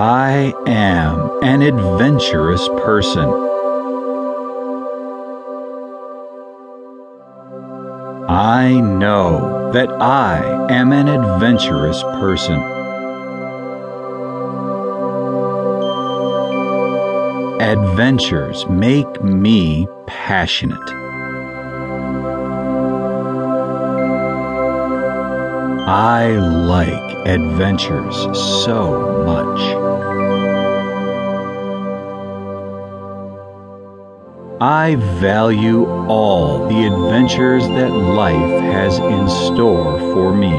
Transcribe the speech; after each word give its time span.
I 0.00 0.54
am 0.68 1.42
an 1.42 1.60
adventurous 1.60 2.68
person. 2.68 3.28
I 8.28 8.78
know 8.78 9.72
that 9.72 9.90
I 10.00 10.68
am 10.70 10.92
an 10.92 11.08
adventurous 11.08 12.00
person. 12.04 12.60
Adventures 17.60 18.68
make 18.68 19.20
me 19.24 19.88
passionate. 20.06 20.78
I 25.88 26.36
like 26.36 27.26
adventures 27.26 28.14
so 28.64 29.24
much. 29.24 29.87
I 34.60 34.96
value 34.96 35.86
all 36.08 36.66
the 36.66 36.86
adventures 36.86 37.62
that 37.68 37.92
life 37.92 38.60
has 38.60 38.98
in 38.98 39.28
store 39.28 40.00
for 40.00 40.34
me. 40.34 40.52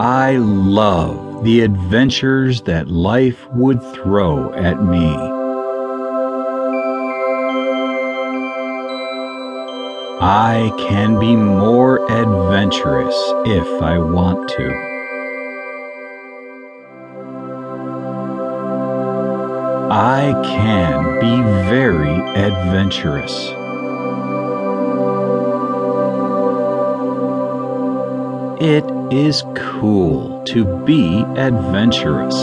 I 0.00 0.38
love 0.38 1.44
the 1.44 1.60
adventures 1.60 2.62
that 2.62 2.88
life 2.88 3.46
would 3.50 3.82
throw 3.92 4.54
at 4.54 4.82
me. 4.82 5.16
I 10.18 10.72
can 10.88 11.20
be 11.20 11.36
more 11.36 12.10
adventurous 12.10 13.14
if 13.44 13.82
I 13.82 13.98
want 13.98 14.48
to. 14.48 14.91
I 19.94 20.32
can 20.42 21.20
be 21.20 21.42
very 21.68 22.18
adventurous. 22.34 23.50
It 28.58 28.86
is 29.12 29.42
cool 29.54 30.42
to 30.44 30.64
be 30.86 31.20
adventurous. 31.36 32.34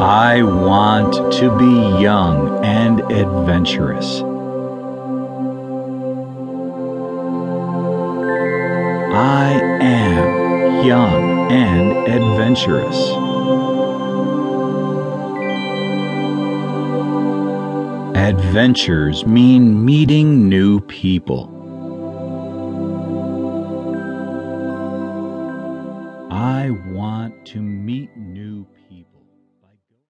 I 0.00 0.42
want 0.44 1.32
to 1.40 1.58
be 1.58 2.00
young 2.00 2.64
and 2.64 3.00
adventurous. 3.10 4.20
I 9.12 9.60
am 9.80 10.86
young 10.86 11.50
and 11.50 12.07
adventurous. 12.48 12.96
Adventures 18.16 19.26
mean 19.26 19.84
meeting 19.84 20.48
new 20.48 20.80
people. 20.80 21.50
I 26.30 26.70
want 26.90 27.44
to 27.48 27.60
meet 27.60 28.16
new 28.16 28.64
people. 28.64 28.87